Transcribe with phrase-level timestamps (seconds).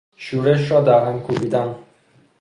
[0.17, 1.75] شورش را در هم کوبیدن